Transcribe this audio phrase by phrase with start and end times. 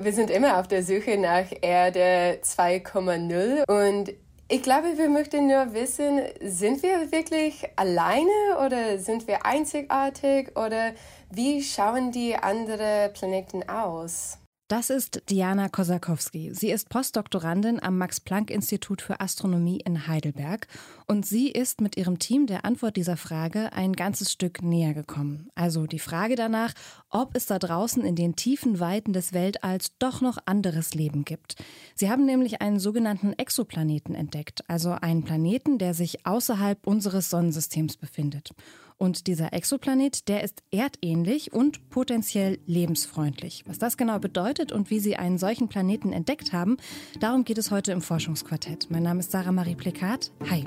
[0.00, 4.14] Wir sind immer auf der Suche nach Erde 2,0 und
[4.48, 8.30] ich glaube, wir möchten nur wissen, sind wir wirklich alleine
[8.64, 10.92] oder sind wir einzigartig oder
[11.32, 14.38] wie schauen die anderen Planeten aus?
[14.68, 16.50] Das ist Diana Kosakowski.
[16.52, 20.66] Sie ist Postdoktorandin am Max-Planck-Institut für Astronomie in Heidelberg
[21.06, 25.48] und sie ist mit ihrem Team der Antwort dieser Frage ein ganzes Stück näher gekommen.
[25.54, 26.74] Also die Frage danach,
[27.08, 31.54] ob es da draußen in den tiefen Weiten des Weltalls doch noch anderes Leben gibt.
[31.94, 37.96] Sie haben nämlich einen sogenannten Exoplaneten entdeckt, also einen Planeten, der sich außerhalb unseres Sonnensystems
[37.96, 38.50] befindet.
[38.98, 43.62] Und dieser Exoplanet, der ist erdähnlich und potenziell lebensfreundlich.
[43.66, 46.78] Was das genau bedeutet und wie Sie einen solchen Planeten entdeckt haben,
[47.20, 48.90] darum geht es heute im Forschungsquartett.
[48.90, 50.32] Mein Name ist Sarah Marie Plekat.
[50.50, 50.66] Hi.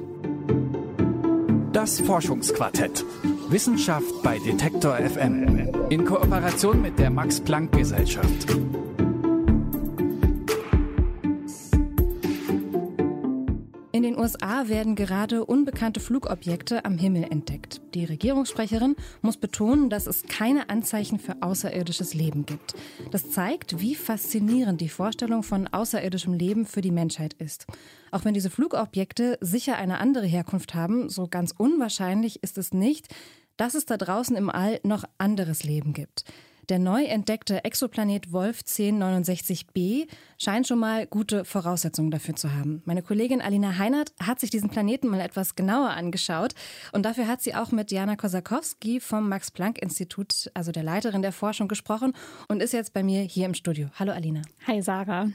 [1.73, 3.03] Das Forschungsquartett.
[3.49, 5.69] Wissenschaft bei Detektor FM.
[5.89, 8.47] In Kooperation mit der Max Planck Gesellschaft.
[13.93, 17.81] In den USA werden gerade unbekannte Flugobjekte am Himmel entdeckt.
[17.93, 22.73] Die Regierungssprecherin muss betonen, dass es keine Anzeichen für außerirdisches Leben gibt.
[23.11, 27.67] Das zeigt, wie faszinierend die Vorstellung von außerirdischem Leben für die Menschheit ist.
[28.11, 33.13] Auch wenn diese Flugobjekte sicher eine andere Herkunft haben, so ganz unwahrscheinlich ist es nicht,
[33.57, 36.23] dass es da draußen im All noch anderes Leben gibt.
[36.71, 42.81] Der neu entdeckte Exoplanet Wolf 1069b scheint schon mal gute Voraussetzungen dafür zu haben.
[42.85, 46.53] Meine Kollegin Alina Heinert hat sich diesen Planeten mal etwas genauer angeschaut
[46.93, 51.67] und dafür hat sie auch mit Jana Kosakowski vom Max-Planck-Institut, also der Leiterin der Forschung,
[51.67, 52.13] gesprochen
[52.47, 53.89] und ist jetzt bei mir hier im Studio.
[53.99, 54.41] Hallo Alina.
[54.65, 55.27] Hi Sarah.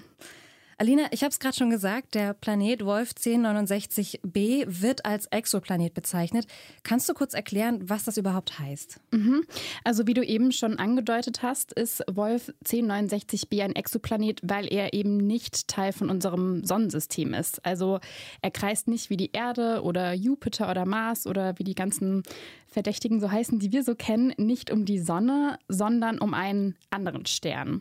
[0.78, 6.46] Alina, ich habe es gerade schon gesagt, der Planet Wolf 1069b wird als Exoplanet bezeichnet.
[6.82, 9.00] Kannst du kurz erklären, was das überhaupt heißt?
[9.10, 9.44] Mhm.
[9.84, 15.16] Also wie du eben schon angedeutet hast, ist Wolf 1069b ein Exoplanet, weil er eben
[15.16, 17.64] nicht Teil von unserem Sonnensystem ist.
[17.64, 18.00] Also
[18.42, 22.22] er kreist nicht wie die Erde oder Jupiter oder Mars oder wie die ganzen
[22.68, 27.24] Verdächtigen so heißen, die wir so kennen, nicht um die Sonne, sondern um einen anderen
[27.24, 27.80] Stern.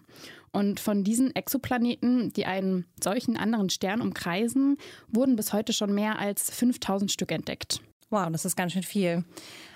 [0.55, 4.77] Und von diesen Exoplaneten, die einen solchen anderen Stern umkreisen,
[5.09, 7.81] wurden bis heute schon mehr als 5000 Stück entdeckt.
[8.09, 9.25] Wow, das ist ganz schön viel.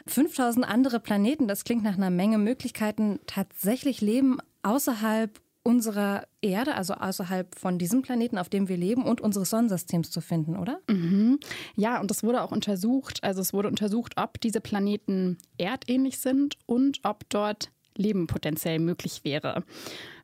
[0.07, 6.93] 5000 andere Planeten, das klingt nach einer Menge Möglichkeiten, tatsächlich Leben außerhalb unserer Erde, also
[6.93, 10.79] außerhalb von diesem Planeten, auf dem wir leben und unseres Sonnensystems zu finden, oder?
[10.89, 11.39] Mhm.
[11.75, 13.21] Ja, und das wurde auch untersucht.
[13.21, 19.25] Also es wurde untersucht, ob diese Planeten erdähnlich sind und ob dort Leben potenziell möglich
[19.25, 19.63] wäre.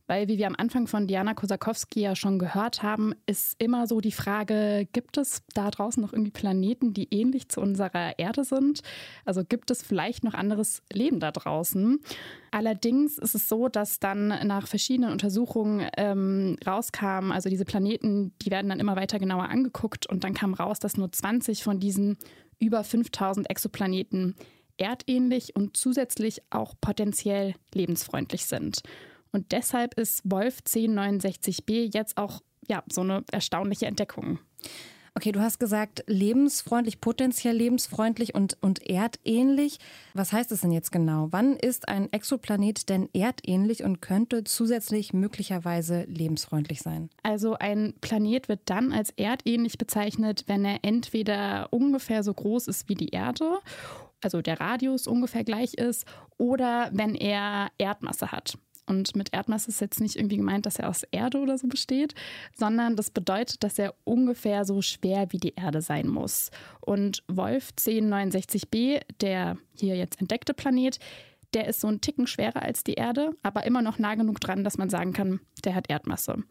[0.08, 4.02] Weil, wie wir am Anfang von Diana Kosakowski ja schon gehört haben, ist immer so
[4.02, 8.82] die Frage, gibt es da draußen noch irgendwie Planeten, die ähnlich zu unserer Erde sind?
[9.26, 12.00] Also gibt es vielleicht noch anderes Leben da draußen?
[12.52, 18.52] Allerdings ist es so, dass dann nach verschiedenen Untersuchungen ähm, rauskam, also diese Planeten, die
[18.52, 22.18] werden dann immer weiter genauer angeguckt und dann kam raus, dass nur 20 von diesen
[22.60, 24.36] über 5000 Exoplaneten
[24.78, 28.82] erdähnlich und zusätzlich auch potenziell lebensfreundlich sind.
[29.36, 34.40] Und deshalb ist Wolf 1069b jetzt auch ja, so eine erstaunliche Entdeckung.
[35.14, 39.80] Okay, du hast gesagt, lebensfreundlich, potenziell lebensfreundlich und, und erdähnlich.
[40.14, 41.28] Was heißt das denn jetzt genau?
[41.32, 47.10] Wann ist ein Exoplanet denn erdähnlich und könnte zusätzlich möglicherweise lebensfreundlich sein?
[47.22, 52.88] Also ein Planet wird dann als erdähnlich bezeichnet, wenn er entweder ungefähr so groß ist
[52.88, 53.60] wie die Erde,
[54.24, 56.06] also der Radius ungefähr gleich ist,
[56.38, 58.58] oder wenn er Erdmasse hat.
[58.88, 62.14] Und mit Erdmasse ist jetzt nicht irgendwie gemeint, dass er aus Erde oder so besteht,
[62.56, 66.52] sondern das bedeutet, dass er ungefähr so schwer wie die Erde sein muss.
[66.82, 71.00] Und Wolf 1069b, der hier jetzt entdeckte Planet,
[71.54, 74.64] der ist so ein Ticken schwerer als die Erde, aber immer noch nah genug dran,
[74.64, 76.44] dass man sagen kann, der hat Erdmasse.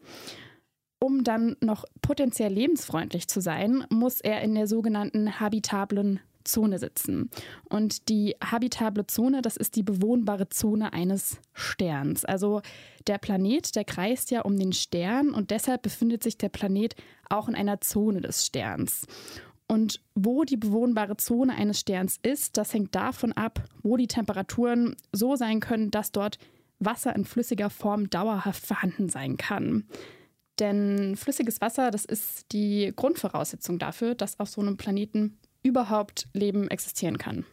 [0.99, 7.29] Um dann noch potenziell lebensfreundlich zu sein, muss er in der sogenannten habitablen Zone sitzen.
[7.69, 12.25] Und die habitable Zone, das ist die bewohnbare Zone eines Sterns.
[12.25, 12.61] Also
[13.07, 16.95] der Planet, der kreist ja um den Stern und deshalb befindet sich der Planet
[17.29, 19.05] auch in einer Zone des Sterns.
[19.67, 24.95] Und wo die bewohnbare Zone eines Sterns ist, das hängt davon ab, wo die Temperaturen
[25.11, 26.37] so sein können, dass dort
[26.79, 29.85] Wasser in flüssiger Form dauerhaft vorhanden sein kann.
[30.59, 36.69] Denn flüssiges Wasser, das ist die Grundvoraussetzung dafür, dass auf so einem Planeten überhaupt Leben
[36.69, 37.45] existieren kann.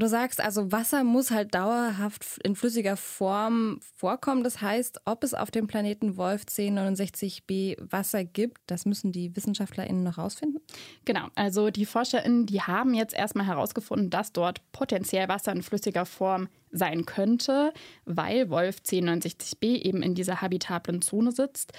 [0.00, 4.42] Du sagst also, Wasser muss halt dauerhaft in flüssiger Form vorkommen.
[4.42, 10.02] Das heißt, ob es auf dem Planeten Wolf 1069b Wasser gibt, das müssen die WissenschaftlerInnen
[10.02, 10.62] noch rausfinden?
[11.04, 16.06] Genau, also die ForscherInnen, die haben jetzt erstmal herausgefunden, dass dort potenziell Wasser in flüssiger
[16.06, 17.74] Form sein könnte,
[18.06, 21.74] weil Wolf 1069b eben in dieser habitablen Zone sitzt.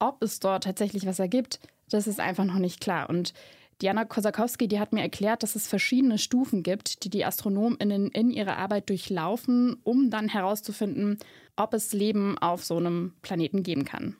[0.00, 3.08] Ob es dort tatsächlich Wasser gibt, das ist einfach noch nicht klar.
[3.08, 3.32] Und
[3.82, 8.30] Diana Kosakowski, die hat mir erklärt, dass es verschiedene Stufen gibt, die die AstronomInnen in
[8.30, 11.18] ihrer Arbeit durchlaufen, um dann herauszufinden,
[11.56, 14.16] ob es Leben auf so einem Planeten geben kann.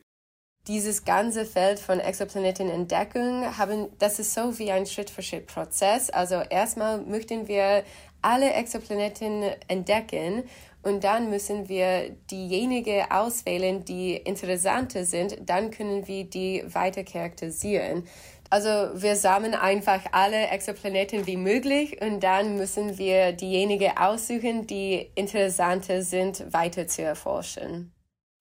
[0.68, 6.10] Dieses ganze Feld von Exoplanetenentdeckung haben, das ist so wie ein Schritt-für-Schritt-Prozess.
[6.10, 7.82] Also erstmal möchten wir
[8.22, 10.44] alle Exoplaneten entdecken
[10.82, 15.38] und dann müssen wir diejenigen auswählen, die interessanter sind.
[15.46, 18.04] Dann können wir die weiter charakterisieren.
[18.52, 18.68] Also
[19.00, 26.02] wir sammeln einfach alle Exoplaneten wie möglich und dann müssen wir diejenigen aussuchen, die interessanter
[26.02, 27.92] sind, weiter zu erforschen.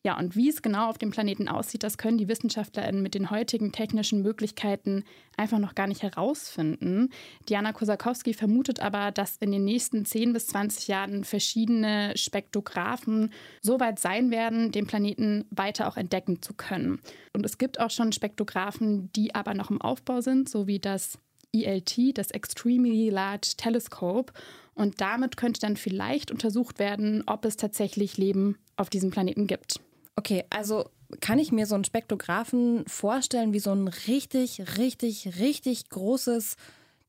[0.10, 3.30] Ja, und wie es genau auf dem Planeten aussieht, das können die WissenschaftlerInnen mit den
[3.30, 5.04] heutigen technischen Möglichkeiten
[5.38, 7.10] einfach noch gar nicht herausfinden.
[7.48, 13.80] Diana Kosakowski vermutet aber, dass in den nächsten 10 bis 20 Jahren verschiedene Spektrographen so
[13.80, 17.00] weit sein werden, den Planeten weiter auch entdecken zu können.
[17.34, 21.20] Und es gibt auch schon Spektrographen, die aber noch im Aufbau sind, so wie das
[21.54, 24.34] ELT, das Extremely Large Telescope.
[24.74, 29.80] Und damit könnte dann vielleicht untersucht werden, ob es tatsächlich Leben auf diesem Planeten gibt.
[30.20, 30.90] Okay, also
[31.22, 36.58] kann ich mir so einen Spektrographen vorstellen wie so ein richtig, richtig, richtig großes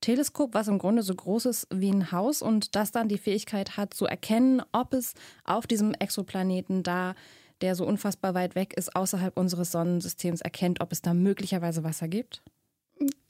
[0.01, 3.77] Teleskop, was im Grunde so groß ist wie ein Haus und das dann die Fähigkeit
[3.77, 7.17] hat zu erkennen, ob es auf diesem Exoplaneten da,
[7.63, 12.07] der so unfassbar weit weg ist, außerhalb unseres Sonnensystems erkennt, ob es da möglicherweise Wasser
[12.07, 12.43] gibt?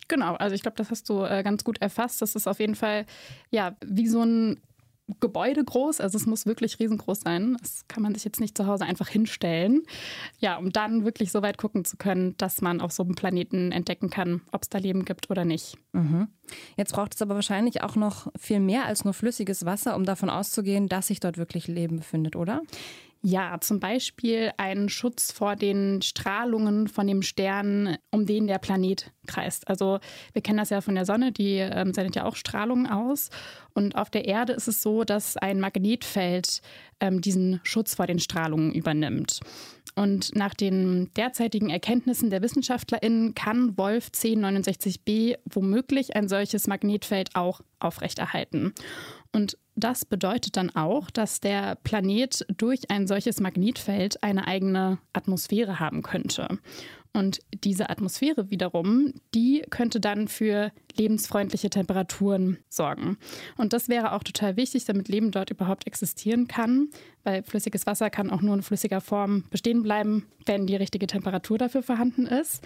[0.08, 2.20] Genau, also ich glaube, das hast du äh, ganz gut erfasst.
[2.20, 3.06] Das ist auf jeden Fall
[3.50, 4.60] ja wie so ein
[5.18, 7.56] Gebäude groß, also es muss wirklich riesengroß sein.
[7.60, 9.82] Das kann man sich jetzt nicht zu Hause einfach hinstellen.
[10.38, 13.72] Ja, um dann wirklich so weit gucken zu können, dass man auf so einem Planeten
[13.72, 15.76] entdecken kann, ob es da Leben gibt oder nicht.
[15.92, 16.28] Mhm.
[16.76, 20.30] Jetzt braucht es aber wahrscheinlich auch noch viel mehr als nur flüssiges Wasser, um davon
[20.30, 22.62] auszugehen, dass sich dort wirklich Leben befindet, oder?
[23.22, 29.12] Ja, zum Beispiel einen Schutz vor den Strahlungen von dem Stern, um den der Planet
[29.26, 29.68] kreist.
[29.68, 29.98] Also
[30.32, 33.28] wir kennen das ja von der Sonne, die ähm, sendet ja auch Strahlungen aus.
[33.74, 36.62] Und auf der Erde ist es so, dass ein Magnetfeld
[36.98, 39.40] ähm, diesen Schutz vor den Strahlungen übernimmt.
[39.96, 47.60] Und nach den derzeitigen Erkenntnissen der WissenschaftlerInnen kann Wolf 1069b womöglich ein solches Magnetfeld auch
[47.80, 48.72] aufrechterhalten.
[49.32, 55.78] Und das bedeutet dann auch, dass der Planet durch ein solches Magnetfeld eine eigene Atmosphäre
[55.78, 56.58] haben könnte.
[57.12, 63.18] Und diese Atmosphäre wiederum, die könnte dann für lebensfreundliche Temperaturen sorgen.
[63.56, 66.88] Und das wäre auch total wichtig, damit Leben dort überhaupt existieren kann,
[67.24, 71.58] weil flüssiges Wasser kann auch nur in flüssiger Form bestehen bleiben, wenn die richtige Temperatur
[71.58, 72.64] dafür vorhanden ist.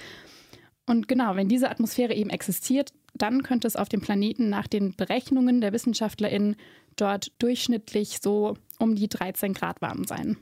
[0.87, 4.95] Und genau, wenn diese Atmosphäre eben existiert, dann könnte es auf dem Planeten nach den
[4.95, 6.57] Berechnungen der WissenschaftlerInnen
[6.97, 10.37] dort durchschnittlich so um die 13 Grad warm sein.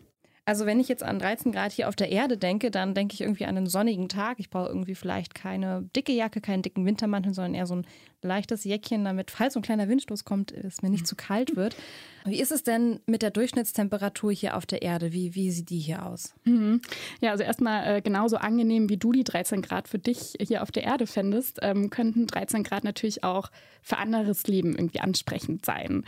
[0.45, 3.21] Also wenn ich jetzt an 13 Grad hier auf der Erde denke, dann denke ich
[3.21, 4.41] irgendwie an einen sonnigen Tag.
[4.41, 7.87] Ich brauche irgendwie vielleicht keine dicke Jacke, keinen dicken Wintermantel, sondern eher so ein
[8.23, 11.77] leichtes Jäckchen, damit, falls so ein kleiner Windstoß kommt, es mir nicht zu kalt wird.
[12.25, 15.13] Wie ist es denn mit der Durchschnittstemperatur hier auf der Erde?
[15.13, 16.35] Wie, wie sieht die hier aus?
[16.45, 16.81] Mhm.
[17.21, 20.71] Ja, also erstmal äh, genauso angenehm, wie du die 13 Grad für dich hier auf
[20.71, 23.51] der Erde fändest, ähm, könnten 13 Grad natürlich auch
[23.83, 26.05] für anderes Leben irgendwie ansprechend sein.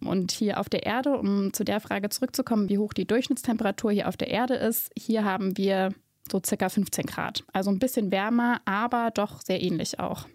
[0.00, 4.08] Und hier auf der Erde, um zu der Frage zurückzukommen, wie hoch die Durchschnittstemperatur hier
[4.08, 5.90] auf der Erde ist, hier haben wir
[6.30, 7.42] so circa 15 Grad.
[7.52, 10.26] Also ein bisschen wärmer, aber doch sehr ähnlich auch.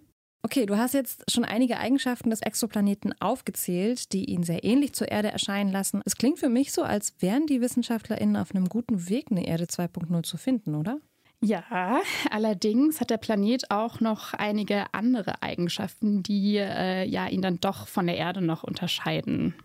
[0.45, 5.09] Okay, du hast jetzt schon einige Eigenschaften des Exoplaneten aufgezählt, die ihn sehr ähnlich zur
[5.09, 6.01] Erde erscheinen lassen.
[6.05, 9.65] Es klingt für mich so, als wären die WissenschaftlerInnen auf einem guten Weg, eine Erde
[9.65, 10.99] 2.0 zu finden, oder?
[11.41, 17.61] Ja, allerdings hat der Planet auch noch einige andere Eigenschaften, die äh, ja, ihn dann
[17.61, 19.55] doch von der Erde noch unterscheiden.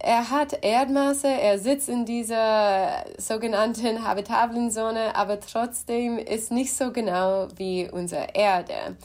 [0.00, 6.92] Er hat Erdmasse, er sitzt in dieser sogenannten habitablen Zone, aber trotzdem ist nicht so
[6.92, 8.96] genau wie unsere Erde.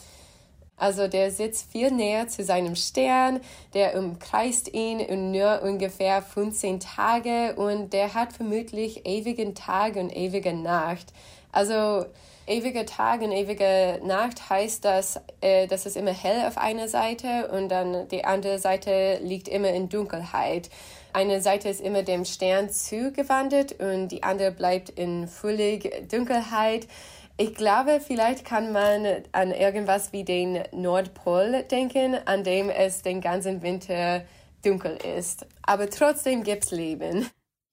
[0.84, 3.40] Also der sitzt viel näher zu seinem Stern,
[3.72, 10.14] der umkreist ihn in nur ungefähr 15 Tage und der hat vermutlich ewigen Tag und
[10.14, 11.06] ewige Nacht.
[11.52, 12.04] Also
[12.46, 17.48] ewige Tag und ewige Nacht heißt, dass, äh, dass es immer hell auf einer Seite
[17.48, 20.68] und dann die andere Seite liegt immer in Dunkelheit.
[21.14, 26.88] Eine Seite ist immer dem Stern zugewandert und die andere bleibt in völlig Dunkelheit.
[27.36, 33.20] Ich glaube, vielleicht kann man an irgendwas wie den Nordpol denken, an dem es den
[33.20, 34.24] ganzen Winter
[34.64, 35.44] dunkel ist.
[35.62, 37.26] Aber trotzdem gibt es Leben.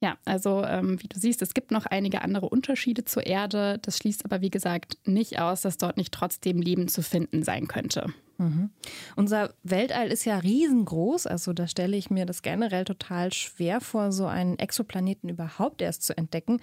[0.03, 3.77] Ja, also ähm, wie du siehst, es gibt noch einige andere Unterschiede zur Erde.
[3.83, 7.67] Das schließt aber, wie gesagt, nicht aus, dass dort nicht trotzdem Leben zu finden sein
[7.67, 8.11] könnte.
[8.39, 8.71] Mhm.
[9.15, 14.11] Unser Weltall ist ja riesengroß, also da stelle ich mir das generell total schwer vor,
[14.11, 16.59] so einen Exoplaneten überhaupt erst zu entdecken.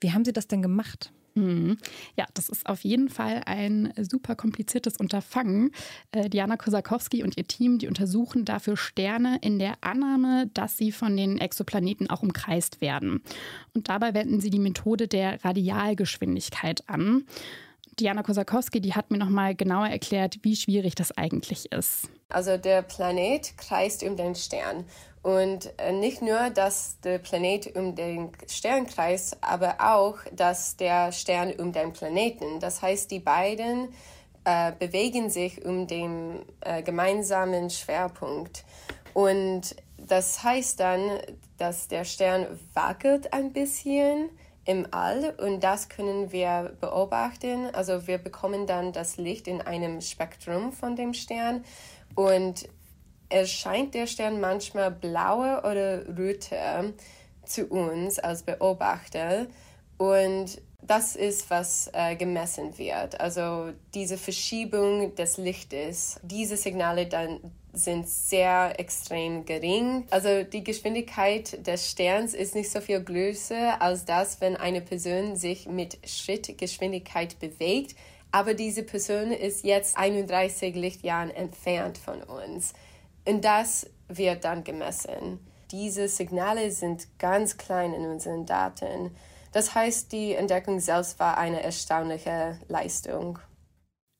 [0.00, 1.10] Wie haben Sie das denn gemacht?
[1.34, 1.78] Mhm.
[2.16, 5.72] Ja, das ist auf jeden Fall ein super kompliziertes Unterfangen.
[6.12, 10.92] Äh, Diana Kosakowski und ihr Team, die untersuchen dafür Sterne in der Annahme, dass sie
[10.92, 13.22] von den Exoplaneten auch umkreist werden.
[13.74, 17.24] Und dabei wenden sie die Methode der Radialgeschwindigkeit an.
[17.98, 22.08] Diana Kosakowski, die hat mir noch mal genauer erklärt, wie schwierig das eigentlich ist.
[22.28, 24.84] Also der Planet kreist um den Stern
[25.24, 31.12] und äh, nicht nur, dass der Planet um den Stern kreist, aber auch, dass der
[31.12, 32.60] Stern um den Planeten.
[32.60, 33.88] Das heißt, die beiden
[34.44, 38.64] äh, bewegen sich um den äh, gemeinsamen Schwerpunkt.
[39.14, 41.00] Und das heißt dann,
[41.56, 44.28] dass der Stern wackelt ein bisschen
[44.64, 47.68] im All und das können wir beobachten.
[47.74, 51.64] Also wir bekommen dann das Licht in einem Spektrum von dem Stern
[52.14, 52.68] und
[53.28, 56.92] erscheint der Stern manchmal blauer oder röter
[57.44, 59.46] zu uns als Beobachter.
[59.98, 63.20] Und das ist, was äh, gemessen wird.
[63.20, 67.40] Also diese Verschiebung des Lichtes, diese Signale dann
[67.74, 70.06] sind sehr extrem gering.
[70.10, 75.36] Also die Geschwindigkeit des Sterns ist nicht so viel größer als das, wenn eine Person
[75.36, 77.96] sich mit Schrittgeschwindigkeit bewegt.
[78.30, 82.72] Aber diese Person ist jetzt 31 Lichtjahren entfernt von uns.
[83.24, 85.38] Und das wird dann gemessen.
[85.70, 89.14] Diese Signale sind ganz klein in unseren Daten.
[89.52, 93.38] Das heißt, die Entdeckung selbst war eine erstaunliche Leistung.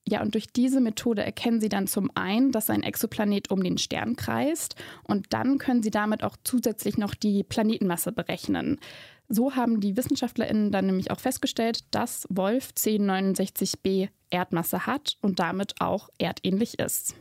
[0.06, 3.78] Ja, und durch diese Methode erkennen Sie dann zum einen, dass ein Exoplanet um den
[3.78, 8.78] Stern kreist und dann können Sie damit auch zusätzlich noch die Planetenmasse berechnen.
[9.28, 15.80] So haben die WissenschaftlerInnen dann nämlich auch festgestellt, dass Wolf 1069b Erdmasse hat und damit
[15.80, 17.14] auch erdähnlich ist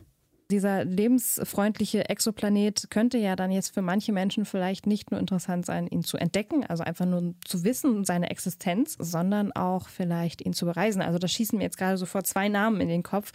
[0.50, 5.86] dieser lebensfreundliche Exoplanet könnte ja dann jetzt für manche Menschen vielleicht nicht nur interessant sein,
[5.86, 10.66] ihn zu entdecken, also einfach nur zu wissen, seine Existenz, sondern auch vielleicht ihn zu
[10.66, 11.02] bereisen.
[11.02, 13.32] Also da schießen mir jetzt gerade sofort zwei Namen in den Kopf.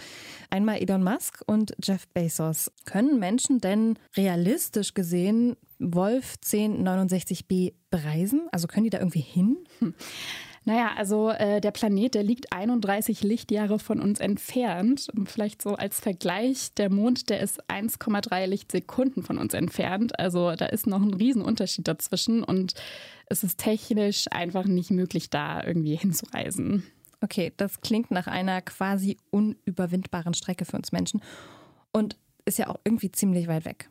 [0.50, 2.72] Einmal Elon Musk und Jeff Bezos.
[2.86, 8.48] Können Menschen denn realistisch gesehen Wolf 1069b bereisen?
[8.52, 9.58] Also können die da irgendwie hin?
[9.80, 9.94] Hm.
[10.70, 15.08] Naja, also äh, der Planet, der liegt 31 Lichtjahre von uns entfernt.
[15.26, 20.20] Vielleicht so als Vergleich, der Mond, der ist 1,3 Lichtsekunden von uns entfernt.
[20.20, 22.76] Also da ist noch ein Riesenunterschied dazwischen und
[23.26, 26.84] es ist technisch einfach nicht möglich, da irgendwie hinzureisen.
[27.20, 31.24] Okay, das klingt nach einer quasi unüberwindbaren Strecke für uns Menschen
[31.94, 33.90] und ist ja auch irgendwie ziemlich weit weg.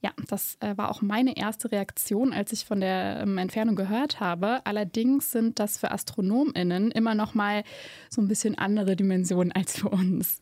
[0.00, 4.20] Ja, das äh, war auch meine erste Reaktion, als ich von der ähm, Entfernung gehört
[4.20, 4.60] habe.
[4.64, 7.64] Allerdings sind das für AstronomInnen immer noch mal
[8.10, 10.40] so ein bisschen andere Dimensionen als für uns.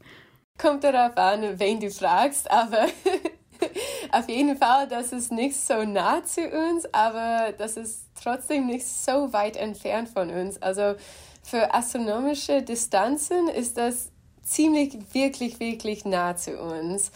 [0.58, 2.86] Kommt darauf an, wen du fragst, aber
[4.12, 8.86] auf jeden Fall, das ist nicht so nah zu uns, aber das ist trotzdem nicht
[8.86, 10.60] so weit entfernt von uns.
[10.62, 10.94] Also
[11.42, 14.10] für astronomische Distanzen ist das
[14.42, 17.10] ziemlich, wirklich, wirklich nah zu uns.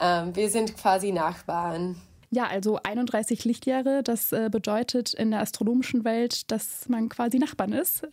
[0.00, 1.96] Ähm, wir sind quasi Nachbarn.
[2.30, 7.72] Ja, also 31 Lichtjahre, das äh, bedeutet in der astronomischen Welt, dass man quasi Nachbarn
[7.72, 8.06] ist.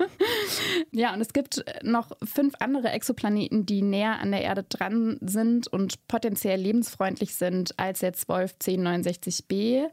[0.92, 5.66] ja, und es gibt noch fünf andere Exoplaneten, die näher an der Erde dran sind
[5.66, 9.86] und potenziell lebensfreundlich sind als jetzt Wolf 1069b.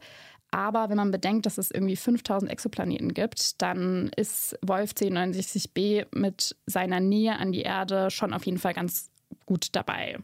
[0.50, 6.56] Aber wenn man bedenkt, dass es irgendwie 5000 Exoplaneten gibt, dann ist Wolf 1069b mit
[6.66, 9.10] seiner Nähe an die Erde schon auf jeden Fall ganz
[9.46, 10.18] gut dabei.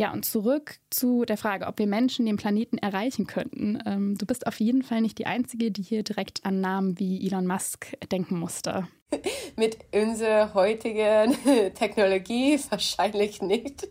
[0.00, 3.82] Ja, und zurück zu der Frage, ob wir Menschen den Planeten erreichen könnten.
[3.84, 7.26] Ähm, du bist auf jeden Fall nicht die Einzige, die hier direkt an Namen wie
[7.26, 8.88] Elon Musk denken musste.
[9.56, 11.36] Mit unserer heutigen
[11.74, 13.88] Technologie wahrscheinlich nicht.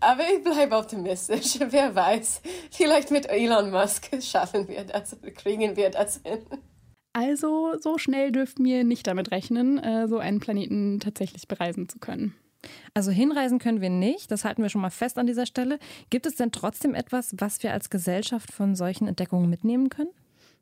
[0.00, 1.58] Aber ich bleibe optimistisch.
[1.68, 6.38] Wer weiß, vielleicht mit Elon Musk schaffen wir das, kriegen wir das hin.
[7.12, 11.98] Also so schnell dürften wir nicht damit rechnen, äh, so einen Planeten tatsächlich bereisen zu
[11.98, 12.34] können.
[12.94, 15.78] Also hinreisen können wir nicht, das halten wir schon mal fest an dieser Stelle.
[16.10, 20.10] Gibt es denn trotzdem etwas, was wir als Gesellschaft von solchen Entdeckungen mitnehmen können?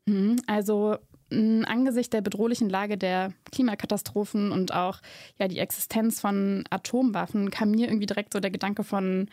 [0.06, 0.96] Mhm, also
[1.30, 5.00] angesichts der bedrohlichen Lage der Klimakatastrophen und auch
[5.38, 9.28] ja die Existenz von Atomwaffen kam mir irgendwie direkt so der Gedanke von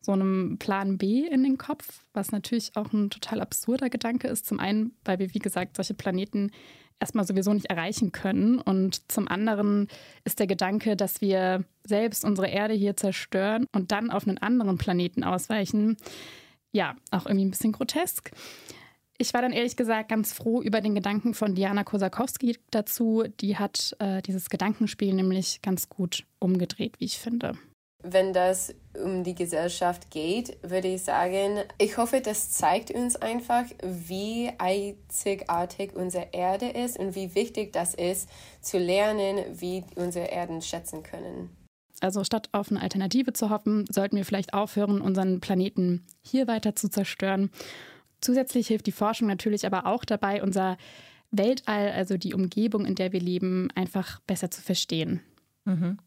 [0.00, 4.46] so einem Plan B in den Kopf, was natürlich auch ein total absurder Gedanke ist.
[4.46, 6.50] Zum einen, weil wir, wie gesagt, solche Planeten
[7.02, 8.60] erstmal sowieso nicht erreichen können.
[8.60, 9.88] Und zum anderen
[10.24, 14.78] ist der Gedanke, dass wir selbst unsere Erde hier zerstören und dann auf einen anderen
[14.78, 15.96] Planeten ausweichen,
[16.70, 18.30] ja, auch irgendwie ein bisschen grotesk.
[19.18, 23.24] Ich war dann ehrlich gesagt ganz froh über den Gedanken von Diana Kosakowski dazu.
[23.40, 27.58] Die hat äh, dieses Gedankenspiel nämlich ganz gut umgedreht, wie ich finde.
[28.02, 33.64] Wenn das um die Gesellschaft geht, würde ich sagen, ich hoffe, das zeigt uns einfach,
[33.82, 38.28] wie einzigartig unsere Erde ist und wie wichtig das ist,
[38.60, 41.50] zu lernen, wie unsere Erden schätzen können.
[42.00, 46.74] Also statt auf eine Alternative zu hoffen, sollten wir vielleicht aufhören, unseren Planeten hier weiter
[46.74, 47.50] zu zerstören.
[48.20, 50.76] Zusätzlich hilft die Forschung natürlich aber auch dabei, unser
[51.30, 55.20] Weltall, also die Umgebung, in der wir leben, einfach besser zu verstehen.
[55.64, 55.98] Mhm.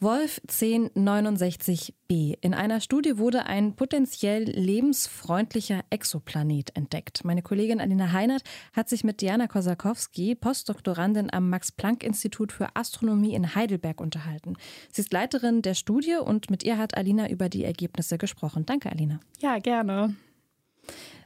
[0.00, 2.38] Wolf 1069b.
[2.40, 7.24] In einer Studie wurde ein potenziell lebensfreundlicher Exoplanet entdeckt.
[7.24, 13.54] Meine Kollegin Alina Heinert hat sich mit Diana Kosakowski, Postdoktorandin am Max-Planck-Institut für Astronomie in
[13.54, 14.56] Heidelberg, unterhalten.
[14.92, 18.66] Sie ist Leiterin der Studie und mit ihr hat Alina über die Ergebnisse gesprochen.
[18.66, 19.20] Danke, Alina.
[19.40, 20.14] Ja, gerne.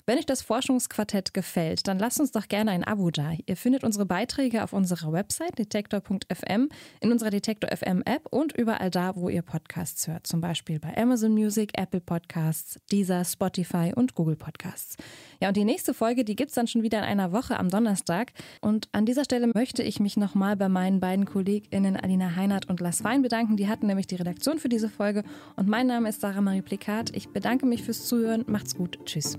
[0.06, 3.32] Wenn euch das Forschungsquartett gefällt, dann lasst uns doch gerne ein Abo da.
[3.46, 6.68] Ihr findet unsere Beiträge auf unserer Website detektor.fm,
[7.00, 10.26] in unserer Detektor FM App und überall da, wo ihr Podcasts hört.
[10.26, 14.96] Zum Beispiel bei Amazon Music, Apple Podcasts, Deezer, Spotify und Google Podcasts.
[15.40, 17.68] Ja, und die nächste Folge, die gibt es dann schon wieder in einer Woche am
[17.68, 18.32] Donnerstag.
[18.60, 22.80] Und an dieser Stelle möchte ich mich nochmal bei meinen beiden KollegInnen Alina Heinert und
[22.80, 23.56] Lars Wein bedanken.
[23.56, 25.24] Die hatten nämlich die Redaktion für diese Folge.
[25.56, 27.14] Und mein Name ist Sarah Marie Plikat.
[27.14, 28.44] Ich bedanke mich fürs Zuhören.
[28.46, 28.98] Macht's gut.
[29.04, 29.38] Tschüss.